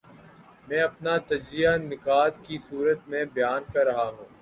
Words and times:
میں 0.67 0.81
اپنا 0.81 1.17
تجزیہ 1.27 1.69
نکات 1.83 2.43
کی 2.45 2.57
صورت 2.57 3.07
میں 3.07 3.23
بیان 3.33 3.63
کر 3.73 3.85
رہا 3.85 4.07
ہوں۔ 4.09 4.25